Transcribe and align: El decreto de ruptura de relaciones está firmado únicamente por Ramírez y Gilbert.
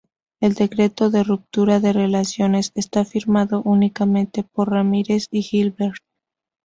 El 0.41 0.55
decreto 0.55 1.11
de 1.11 1.21
ruptura 1.23 1.79
de 1.79 1.93
relaciones 1.93 2.71
está 2.73 3.05
firmado 3.05 3.61
únicamente 3.61 4.41
por 4.41 4.71
Ramírez 4.71 5.27
y 5.29 5.43
Gilbert. 5.43 6.01